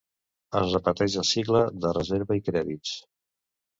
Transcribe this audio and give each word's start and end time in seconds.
Es 0.59 0.71
repeteix 0.75 1.17
el 1.23 1.27
cicle 1.33 1.63
de 1.85 1.93
reserva 2.01 2.39
i 2.41 2.45
Crèdits. 2.49 2.95